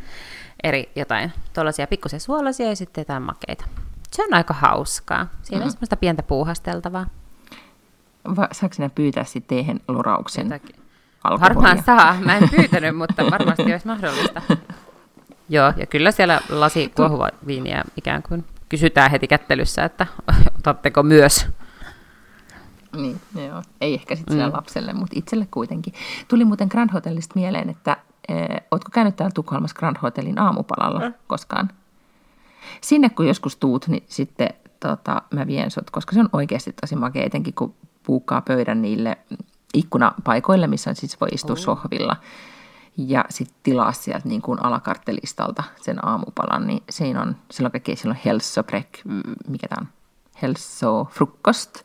[0.63, 3.65] eri jotain, tuollaisia pikkusia suolaisia ja sitten jotain makeita.
[4.11, 5.27] Se on aika hauskaa.
[5.41, 5.65] Siinä mm-hmm.
[5.65, 7.05] on semmoista pientä puuhasteltavaa.
[8.35, 10.75] Va, saako sinä pyytää sitten teihin lorauksen Jotakin.
[11.39, 12.15] Varmaan saa.
[12.25, 14.41] Mä en pyytänyt, mutta varmasti olisi mahdollista.
[15.49, 16.91] Joo, ja kyllä siellä lasi
[17.47, 20.07] viiniä ikään kuin kysytään heti kättelyssä, että
[20.59, 21.47] otatteko myös.
[22.95, 23.61] Niin, joo.
[23.81, 24.53] Ei ehkä sitten mm.
[24.53, 25.93] lapselle, mutta itselle kuitenkin.
[26.27, 31.13] Tuli muuten Grand Hotellista mieleen, että eh, ootko käynyt täällä Tukholmassa Grand Hotellin aamupalalla mm.
[31.27, 31.69] koskaan?
[32.81, 36.95] Sinne kun joskus tuut, niin sitten tota, mä vien sut, koska se on oikeasti tosi
[36.95, 39.17] makea, etenkin kun puukkaa pöydän niille
[39.73, 41.59] ikkunapaikoille, missä siis voi istua oh.
[41.59, 42.15] sohvilla
[42.97, 48.13] ja sitten tilaa sieltä niin kuin alakarttelistalta sen aamupalan, niin siinä on, silloin kaikki, siellä
[48.13, 48.99] on helsoprek,
[49.47, 49.87] mikä tämä on,
[50.41, 51.83] helso frukost,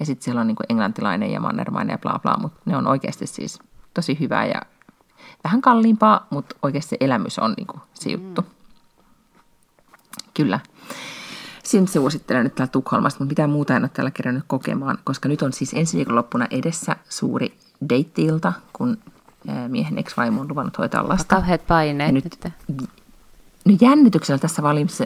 [0.00, 2.86] ja sitten siellä on niin kuin englantilainen ja mannermainen ja bla bla, mutta ne on
[2.86, 3.58] oikeasti siis
[3.94, 4.62] tosi hyvää ja
[5.44, 8.40] vähän kalliimpaa, mutta oikeasti se elämys on niin kuin se juttu.
[8.40, 8.48] Mm.
[10.34, 10.60] Kyllä.
[11.62, 15.42] Sen suosittelen nyt täällä Tukholmasta, mutta mitään muuta en ole tällä kerran kokemaan, koska nyt
[15.42, 18.98] on siis ensi viikonloppuna edessä suuri deittiilta, kun
[19.68, 21.36] miehen ex-vaimo on luvannut hoitaa lasta.
[21.36, 22.24] Kauheat paineet nyt.
[22.24, 22.90] nyt.
[23.64, 24.62] Nyt jännityksellä tässä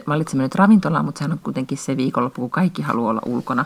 [0.07, 3.65] valitsemme nyt ravintolaa, mutta sehän on kuitenkin se viikonloppu, kun kaikki haluaa olla ulkona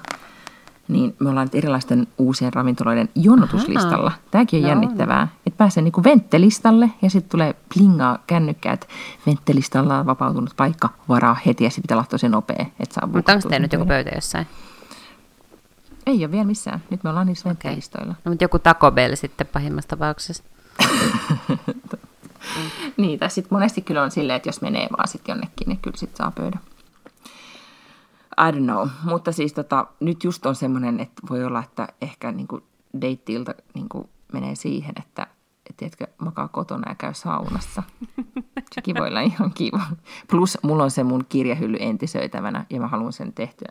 [0.92, 4.08] niin me ollaan nyt erilaisten uusien ravintoloiden jonotuslistalla.
[4.08, 4.18] Aha.
[4.32, 4.70] Tämäkin on Joo.
[4.70, 8.88] jännittävää, että pääsee niinku venttelistalle ja sitten tulee plingaa kännykkää, että
[9.28, 13.34] venttelistalla on vapautunut paikka, varaa heti ja sitten pitää olla tosi nopea, että saa Mutta
[13.34, 14.48] onko nyt joku pöytä jossain?
[16.06, 16.84] Ei ole vielä missään.
[16.90, 17.54] Nyt me ollaan niissä okay.
[17.54, 18.16] venttelistoilla.
[18.26, 20.44] No, mutta joku Taco Bell sitten pahimmassa tapauksessa.
[22.98, 25.98] niin, tai sitten monesti kyllä on silleen, että jos menee vaan sitten jonnekin, niin kyllä
[25.98, 26.62] sitten saa pöydän.
[28.38, 32.32] I don't know, mutta siis tota, nyt just on semmoinen, että voi olla, että ehkä
[32.32, 32.64] niin kuin
[33.02, 35.28] deittiilta niin kuin menee siihen, että
[35.70, 37.84] et, tiedätkö, makaa kotona ja käy saunassa.
[38.76, 39.82] Sekin voi olla ihan kiva.
[40.30, 43.68] Plus mulla on se mun kirjahylly entisöitävänä ja mä haluan sen tehtyä,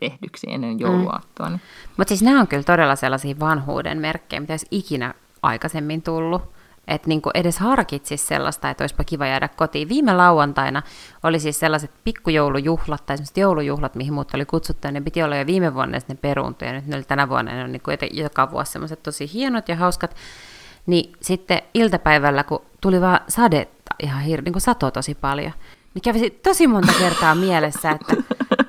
[0.00, 1.50] tehdyksi ennen jouluaattoa.
[1.50, 1.58] Mm.
[1.96, 6.42] Mutta siis nämä on kyllä todella sellaisia vanhuuden merkkejä, mitä olisi ikinä aikaisemmin tullut
[6.90, 9.88] että niin edes harkitsisi sellaista, että olisipa kiva jäädä kotiin.
[9.88, 10.82] Viime lauantaina
[11.22, 15.36] oli siis sellaiset pikkujoulujuhlat tai sellaiset joulujuhlat, mihin muut oli kutsuttu, ja ne piti olla
[15.36, 17.98] jo viime vuonna ne peruuntui, ja nyt ne oli tänä vuonna, ne on niin kuin
[18.12, 20.16] joka vuosi sellaiset tosi hienot ja hauskat.
[20.86, 25.52] Niin sitten iltapäivällä, kun tuli vaan sadetta ihan hir- niin kuin sato tosi paljon,
[25.94, 28.16] niin kävisi tosi monta kertaa mielessä, että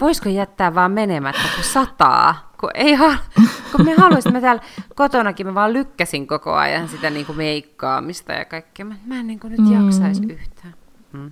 [0.02, 3.18] voisiko jättää vaan menemättä, kun sataa, kun, ei ha-
[3.72, 4.62] kun me haluaisin, mä täällä
[4.96, 8.86] kotonakin mä vaan lykkäsin koko ajan sitä niin kuin meikkaamista ja kaikkea.
[8.86, 9.72] Mä, mä en niin kuin nyt mm.
[9.72, 10.74] jaksaisi yhtään.
[11.14, 11.32] Mm.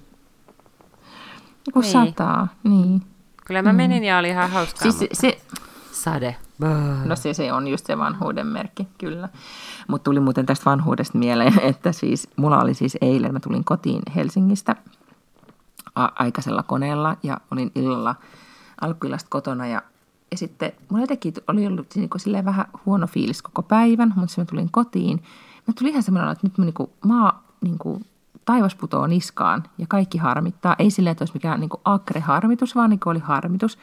[1.73, 1.91] Kun niin.
[1.91, 3.02] sataa, niin.
[3.45, 4.08] Kyllä mä menin mm.
[4.08, 5.15] ja oli ihan hauskaa, siis, mutta...
[5.15, 5.38] se,
[5.91, 6.36] Sade.
[7.06, 9.30] No se, se on just se vanhuuden merkki, kyllä.
[9.88, 14.02] Mutta tuli muuten tästä vanhuudesta mieleen, että siis mulla oli siis eilen, mä tulin kotiin
[14.15, 14.75] Helsingistä
[15.95, 18.15] a- aikaisella koneella ja olin illalla
[18.82, 19.82] alkuillasta kotona ja
[20.32, 24.45] ja sitten mulla jotenkin oli ollut niin kuin vähän huono fiilis koko päivän, mutta mä
[24.45, 25.23] tulin kotiin.
[25.67, 28.06] Mä tuli ihan semmoinen, että nyt mä, niin kuin, maa, niin kuin,
[28.45, 30.75] taivas putoo niskaan ja kaikki harmittaa.
[30.80, 33.78] Ei silleen, että olisi mikään niin kuin akre harmitus, vaan niin kuin oli harmitus.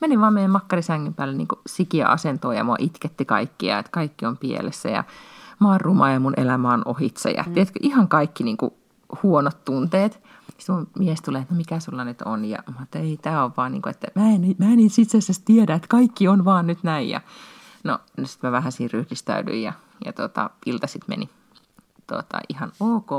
[0.00, 4.36] Menin vaan meidän makkarisängyn päälle niin sikiä asentoon ja mua itketti kaikkia, että kaikki on
[4.36, 5.04] pielessä ja
[5.60, 7.30] mä oon ruma ja mun elämä on ohitse.
[7.30, 7.52] Ja mm.
[7.52, 8.72] tiedätkö, ihan kaikki niin kuin,
[9.22, 10.22] huonot tunteet.
[10.68, 12.44] Mun mies tulee, että no mikä sulla nyt on?
[12.44, 15.02] Ja mä että ei, tää on vaan niin kuin, että mä en, mä en itse
[15.02, 17.08] asiassa tiedä, että kaikki on vaan nyt näin.
[17.08, 17.20] Ja
[17.84, 19.72] no, no sitten mä vähän siinä ryhdistäydyin ja,
[20.04, 21.30] ja tota, ilta sitten meni
[22.06, 23.10] tota, ihan ok.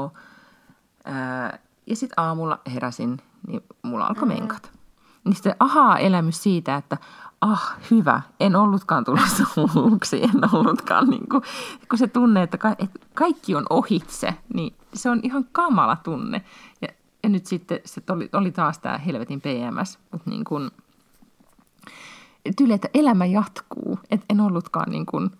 [1.05, 3.17] Ää, ja sitten aamulla heräsin,
[3.47, 4.71] niin mulla alkoi menkat.
[5.23, 6.97] niin sitten ahaa-elämys siitä, että
[7.41, 11.43] ah, hyvä, en ollutkaan tulossa hulluksi, en ollutkaan, niin kuin,
[11.89, 16.45] kun se tunne, että, ka- että kaikki on ohitse, niin se on ihan kamala tunne.
[16.81, 16.87] Ja,
[17.25, 20.71] ja nyt sitten se oli, oli taas tämä helvetin PMS, mutta niin kuin,
[22.57, 25.31] tyyli, että elämä jatkuu, että en ollutkaan niin kuin,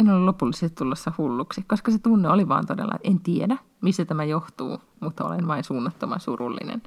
[0.00, 4.04] en ollut lopullisesti tulossa hulluksi, koska se tunne oli vaan todella, että en tiedä, missä
[4.04, 6.82] tämä johtuu, mutta olen vain suunnattoman surullinen.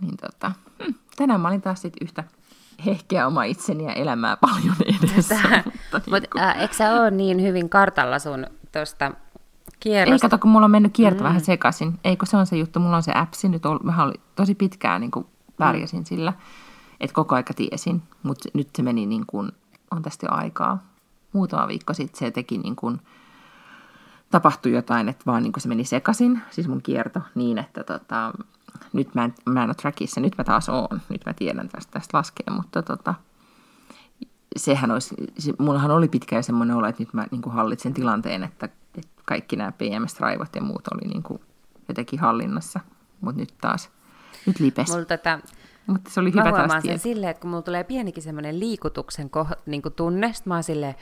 [0.00, 0.52] Niin tota,
[0.84, 2.24] hm, tänään mä olin taas sit yhtä
[2.86, 5.34] hehkeä oma itseni ja elämää paljon edessä.
[5.92, 9.12] mutta Mut, niin äh, eikö sä ole niin hyvin kartalla sun tuosta
[9.80, 10.26] kierrosta?
[10.26, 11.24] Ei kato, kun mulla on mennyt kierto mm.
[11.24, 11.98] vähän sekaisin.
[12.04, 15.00] Eikö se on se juttu, mulla on se appsi nyt ollut, mä oli tosi pitkään
[15.00, 15.26] niin kuin
[15.58, 16.04] pärjäsin mm.
[16.04, 16.32] sillä,
[17.00, 19.52] että koko aika tiesin, mutta nyt se meni niin kuin,
[19.90, 20.78] on tästä jo aikaa.
[21.32, 23.00] Muutama viikko sitten se teki niin kuin,
[24.30, 28.32] tapahtui jotain, että vaan niin kuin se meni sekaisin, siis mun kierto, niin että tota,
[28.92, 31.92] nyt mä en, mä en ole trackissa, nyt mä taas oon, nyt mä tiedän tästä,
[31.92, 33.14] tästä laskee, mutta tota,
[34.56, 38.42] sehän olisi, se, mullahan oli pitkään semmoinen olo, että nyt mä niin kuin hallitsen tilanteen,
[38.42, 41.40] että, että kaikki nämä PMS-raivot ja muut oli niin kuin
[41.88, 42.80] jotenkin hallinnassa,
[43.20, 43.90] mutta nyt taas,
[44.46, 44.90] nyt lipes.
[44.90, 45.38] Mulla tätä,
[45.86, 49.58] mutta se oli hyvä taas sen silleen, että kun mulla tulee pienikin semmoinen liikutuksen koh-
[49.66, 50.94] niin kuin tunne, sit mä oon silleen,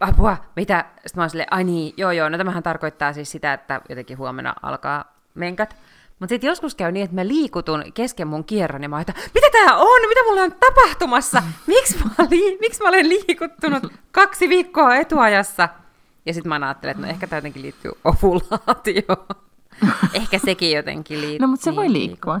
[0.00, 0.84] apua, mitä?
[0.94, 4.18] Sitten mä oon silleen, ai niin, joo joo, no tämähän tarkoittaa siis sitä, että jotenkin
[4.18, 5.76] huomenna alkaa menkät.
[6.18, 9.46] Mutta sitten joskus käy niin, että mä liikutun kesken mun kierron ja mä että mitä
[9.52, 10.08] tää on?
[10.08, 11.42] Mitä mulla on tapahtumassa?
[11.66, 15.68] Miksi mä, li- miksi mä olen liikuttunut kaksi viikkoa etuajassa?
[16.26, 19.26] Ja sitten mä ajattelen, että no ehkä tämä jotenkin liittyy ovulaatioon.
[20.14, 21.38] ehkä sekin jotenkin liittyy.
[21.38, 22.40] No mutta se voi liikkua.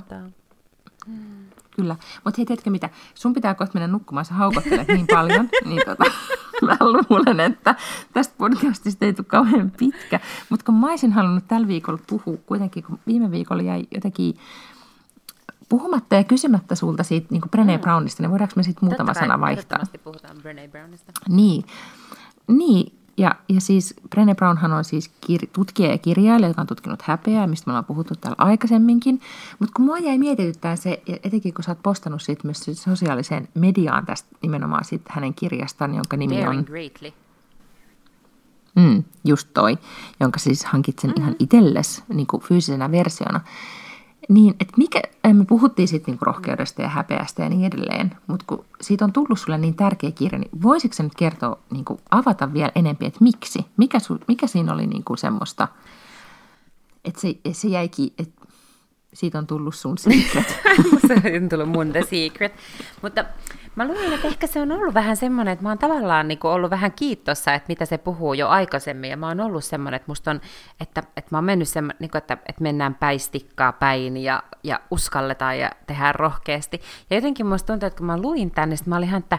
[1.76, 1.96] Kyllä.
[2.24, 2.90] Mutta hei, tiedätkö mitä?
[3.14, 5.48] Sun pitää kohta mennä nukkumaan, sä haukottelet niin paljon.
[5.68, 6.04] niin tota,
[6.62, 7.74] mä luulen, että
[8.12, 10.20] tästä podcastista ei tule kauhean pitkä.
[10.50, 14.36] Mutta kun mä olisin halunnut tällä viikolla puhua, kuitenkin kun viime viikolla jäi jotenkin
[15.68, 17.80] puhumatta ja kysymättä sulta siitä niin Brené mm.
[17.80, 19.78] Brownista, niin voidaanko me sitten muutama sana vaihtaa?
[20.04, 21.12] puhutaan Brené Brownista.
[21.28, 21.64] Niin.
[22.48, 27.02] Niin, ja, ja siis Brené Brownhan on siis kir- tutkija ja kirjailija, joka on tutkinut
[27.02, 29.20] häpeää, mistä me ollaan puhuttu täällä aikaisemminkin.
[29.58, 34.06] Mutta kun mua jäi mietityttää se, etenkin kun sä oot postannut siitä myös sosiaaliseen mediaan
[34.06, 36.64] tästä nimenomaan siitä hänen kirjastaan, jonka nimi Daring on...
[36.64, 37.12] Greatly.
[38.74, 39.78] Mm, just toi,
[40.20, 41.22] jonka siis hankit sen mm-hmm.
[41.22, 43.40] ihan itsellesi niin kuin fyysisenä versiona.
[44.28, 48.64] Niin, että mikä, me puhuttiin sitten niinku rohkeudesta ja häpeästä ja niin edelleen, mutta kun
[48.80, 53.06] siitä on tullut sulle niin tärkeä kirja, niin voisitko nyt kertoa, niinku, avata vielä enempi,
[53.06, 53.66] että miksi?
[53.76, 55.68] Mikä, su, mikä siinä oli niinku semmoista,
[57.04, 58.35] että se, se jäikin, että
[59.16, 60.60] siitä on tullut sun secret.
[61.08, 62.54] se on tullut mun the secret.
[63.02, 63.24] Mutta
[63.76, 66.70] Mä luulen, että ehkä se on ollut vähän semmoinen, että mä oon tavallaan niin ollut
[66.70, 69.10] vähän kiitossa, että mitä se puhuu jo aikaisemmin.
[69.10, 70.40] Ja mä oon ollut semmoinen, että musta on,
[70.80, 74.80] että, että mä oon mennyt semmoinen, niin kuin, että, että mennään päistikkaa päin ja, ja
[74.90, 76.80] uskalletaan ja tehdään rohkeasti.
[77.10, 79.38] Ja jotenkin musta tuntuu, että kun mä luin tänne, niin mä olin ihan, että,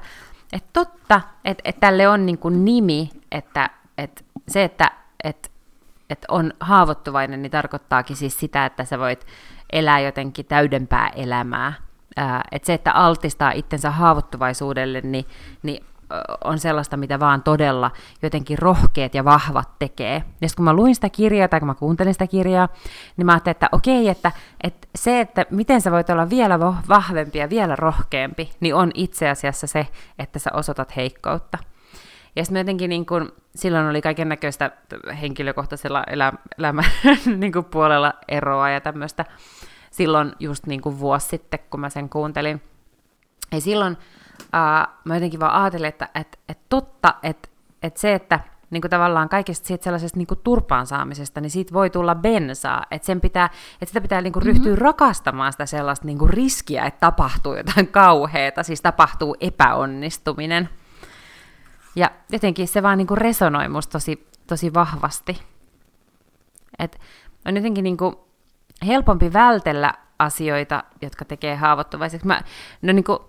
[0.54, 4.92] että totta, että, että tälle on niin kuin nimi, että, että se, että,
[5.24, 5.50] että,
[6.10, 9.26] että on haavoittuvainen, niin tarkoittaakin siis sitä, että sä voit
[9.74, 11.74] elää jotenkin täydempää elämää
[12.52, 15.26] että se, että altistaa itsensä haavoittuvaisuudelle, niin,
[15.64, 15.84] niin
[16.44, 20.24] on sellaista, mitä vaan todella jotenkin rohkeat ja vahvat tekee.
[20.42, 22.70] Ja kun mä luin sitä kirjaa tai kun mä kuuntelin sitä kirjaa,
[23.18, 24.32] niin mä ajattelin, että okei, että,
[24.64, 29.30] että se, että miten sä voit olla vielä vahvempi ja vielä rohkeampi, niin on itse
[29.30, 29.88] asiassa se,
[30.20, 31.58] että sä osoitat heikkoutta.
[32.36, 34.72] Ja sitten jotenkin niin kun, silloin oli kaiken näköistä
[35.22, 36.86] henkilökohtaisella elä, elämän
[37.38, 39.26] niin puolella eroa ja tämmöistä
[39.92, 42.62] silloin just niin kuin vuosi sitten, kun mä sen kuuntelin.
[43.52, 43.98] Ja silloin
[44.42, 47.50] uh, mä jotenkin vaan ajattelin, että et, et totta, että
[47.84, 51.74] et se, että niin kuin tavallaan kaikesta siitä sellaisesta niin kuin turpaan saamisesta, niin siitä
[51.74, 52.86] voi tulla bensaa.
[52.92, 54.82] Että, sen pitää, että sitä pitää niin kuin ryhtyä mm-hmm.
[54.82, 60.70] rakastamaan sitä sellaista niin kuin riskiä, että tapahtuu jotain kauheata, siis tapahtuu epäonnistuminen.
[61.96, 65.42] Ja jotenkin se vaan niin kuin resonoi musta tosi, tosi vahvasti.
[66.80, 67.00] Et
[67.46, 68.16] on jotenkin niin kuin,
[68.86, 72.28] helpompi vältellä asioita, jotka tekee haavoittuvaiseksi.
[72.28, 72.42] Mä,
[72.82, 73.20] no niin kuin,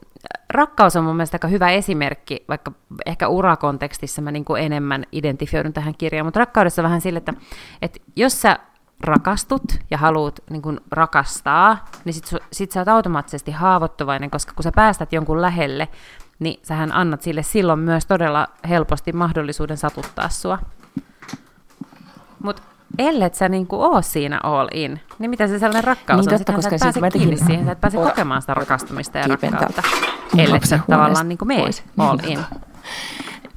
[0.51, 2.73] rakkaus on mun mielestä aika hyvä esimerkki, vaikka
[3.07, 7.35] ehkä urakontekstissa mä niin kuin enemmän identifioidun tähän kirjaan, mutta rakkaudessa vähän sille, että,
[7.83, 8.59] että jos sä
[9.01, 14.63] rakastut ja haluat niin kuin rakastaa, niin sit, sit sä oot automaattisesti haavoittuvainen, koska kun
[14.63, 15.89] sä päästät jonkun lähelle,
[16.39, 20.59] niin sähän annat sille silloin myös todella helposti mahdollisuuden satuttaa sua.
[22.43, 22.63] Mutta
[22.99, 26.39] ellet sä niin kuin oo siinä all in, niin mitä se sellainen rakkaus niin, on?
[26.39, 29.83] Totta, koska sä et pääse kiinni siihen, sä et pääse kokemaan sitä rakastumista ja rakkautta,
[30.39, 31.65] ellet sä tavallaan niin kuin mee
[31.99, 32.41] all in.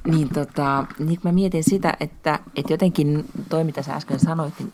[0.04, 4.72] Niin, tota, niin mä mietin sitä, että, että jotenkin toi, mitä sä äsken sanoit, niin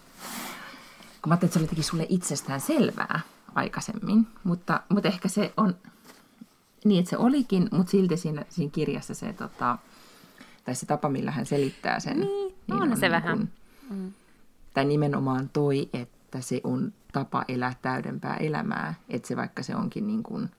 [1.23, 3.21] kun mä ajattelin, että se oli jotenkin sulle itsestään selvää
[3.55, 5.75] aikaisemmin, mutta, mutta ehkä se on
[6.85, 9.79] niin, että se olikin, mutta silti siinä, siinä kirjassa se, tota,
[10.65, 12.21] tai se tapa, millä hän selittää sen.
[12.21, 13.39] Niin, niin on, on se niin vähän.
[13.39, 13.49] Kun,
[13.91, 14.13] mm.
[14.79, 20.07] Tai nimenomaan toi, että se on tapa elää täydempää elämää, että se vaikka se onkin
[20.07, 20.51] niin kuin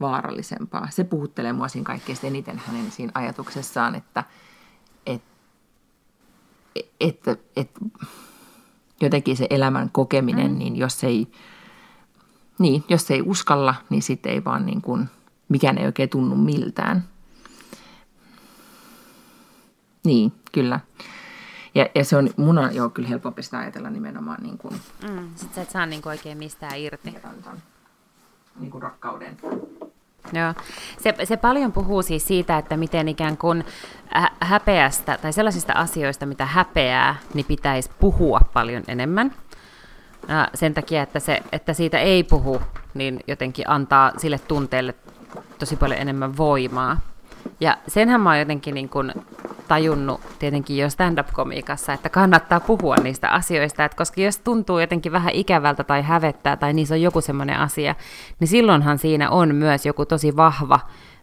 [0.00, 0.88] vaarallisempaa.
[0.90, 4.24] Se puhuttelee mua siinä kaikkein eniten hänen siinä ajatuksessaan, että,
[5.06, 5.26] että,
[7.00, 7.80] että, että
[9.00, 10.58] jotenkin se elämän kokeminen, mm.
[10.58, 11.26] niin jos ei,
[12.58, 15.08] niin, jos ei uskalla, niin sitten ei vaan niin kuin,
[15.48, 17.04] mikään ei oikein tunnu miltään.
[20.04, 20.80] Niin, kyllä.
[21.74, 24.74] Ja, ja se on, mun on joo, kyllä helpompi sitä ajatella nimenomaan niin kuin...
[25.08, 27.14] Mm, sitten sä et saa niin kuin oikein mistään irti.
[28.60, 29.36] Niin kuin rakkauden.
[30.32, 30.54] Joo.
[30.98, 33.64] Se, se paljon puhuu siis siitä, että miten ikään kuin
[34.40, 39.32] häpeästä tai sellaisista asioista, mitä häpeää, niin pitäisi puhua paljon enemmän.
[40.54, 42.62] Sen takia, että, se, että siitä ei puhu,
[42.94, 44.94] niin jotenkin antaa sille tunteelle
[45.58, 47.00] tosi paljon enemmän voimaa.
[47.60, 49.12] Ja senhän mä oon jotenkin niin kuin
[49.68, 55.32] tajunnut tietenkin jo stand-up-komiikassa, että kannattaa puhua niistä asioista, että koska jos tuntuu jotenkin vähän
[55.34, 57.94] ikävältä tai hävettää tai niissä on joku semmoinen asia,
[58.40, 60.80] niin silloinhan siinä on myös joku tosi vahva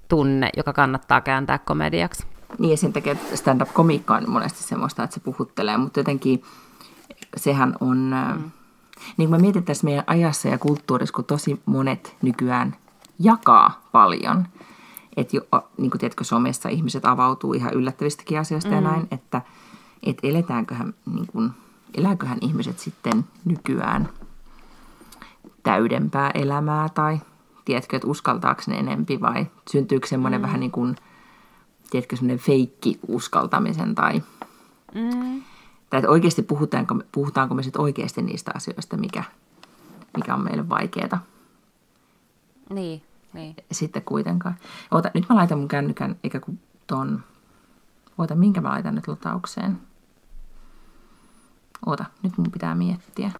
[0.08, 2.26] tunne, joka kannattaa kääntää komediaksi.
[2.60, 6.44] Niin ja sen takia stand-up-komiikka on monesti semmoista, että se puhuttelee, mutta jotenkin
[7.38, 7.98] sehän on,
[8.36, 8.52] mm.
[9.17, 12.76] niin kuin mä mietin tässä meidän ajassa ja kulttuurissa, kun tosi monet nykyään
[13.20, 14.46] jakaa paljon–
[15.17, 15.41] että jo,
[15.78, 18.76] niin kuin tiedätkö, somessa ihmiset avautuu ihan yllättävistäkin asioista mm.
[18.76, 19.41] ja näin, että
[20.04, 21.52] et eletäänköhän, niin kuin,
[21.97, 24.10] elääköhän ihmiset sitten nykyään
[25.63, 27.19] täydempää elämää tai
[27.65, 30.43] tiedätkö, että uskaltaako ne enempi vai syntyykö semmoinen mm.
[30.43, 30.95] vähän niin kuin,
[31.89, 34.21] tiedätkö, semmoinen feikki uskaltamisen tai,
[34.95, 35.41] mm.
[35.89, 39.24] tai että oikeasti puhutaanko, puhutaanko me sitten oikeasti niistä asioista, mikä,
[40.17, 41.24] mikä on meille vaikeaa.
[42.69, 43.02] Niin,
[43.34, 43.56] niin.
[43.72, 44.56] sitten kuitenkaan.
[44.91, 47.24] Oota, nyt mä laitan mun kännykän, eikä kun ton...
[48.17, 49.82] Oota, minkä mä laitan nyt lataukseen?
[51.86, 53.32] Oota, nyt mun pitää miettiä.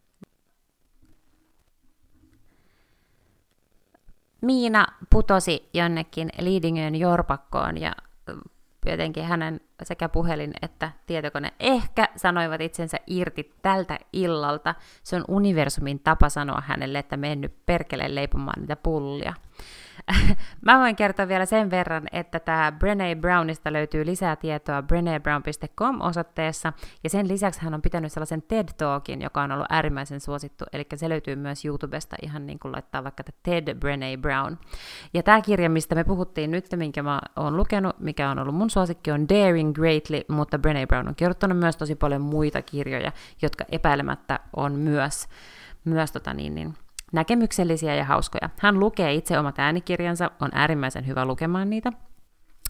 [4.42, 7.92] Miina putosi jonnekin Liidingön jorpakkoon ja
[8.86, 14.76] jotenkin hänen sekä puhelin että tietokone ehkä sanoivat itsensä irti tältä illalta.
[15.04, 19.34] Se on universumin tapa sanoa hänelle, että mennyt perkele leipomaan niitä pullia.
[20.66, 27.10] Mä voin kertoa vielä sen verran, että tämä Brené Brownista löytyy lisää tietoa brenebrown.com-osoitteessa, ja
[27.10, 31.10] sen lisäksi hän on pitänyt sellaisen TED Talkin, joka on ollut äärimmäisen suosittu, eli se
[31.10, 34.58] löytyy myös YouTubesta ihan niin kuin laittaa vaikka TED Brené Brown.
[35.14, 38.70] Ja tämä kirja, mistä me puhuttiin nyt, minkä mä oon lukenut, mikä on ollut mun
[38.70, 43.66] suosikki, on Daring Greatly, mutta Brené Brown on kirjoittanut myös tosi paljon muita kirjoja, jotka
[43.72, 45.28] epäilemättä on myös,
[45.86, 46.74] myös tota niin, niin,
[47.12, 48.50] näkemyksellisiä ja hauskoja.
[48.58, 51.92] Hän lukee itse omat äänikirjansa, on äärimmäisen hyvä lukemaan niitä,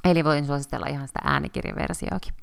[0.05, 2.33] eli voin suositella ihan sitä äänikirjaversioakin.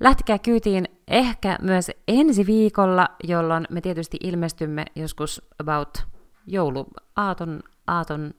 [0.00, 6.06] Lähtikää kyytiin ehkä myös ensi viikolla, jolloin me tietysti ilmestymme joskus about
[6.46, 8.34] jouluaaton, aaton,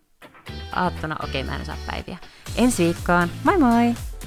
[0.76, 2.18] aattona, okei mä en saa päiviä.
[2.56, 4.19] Ensi viikkoon, moi moi!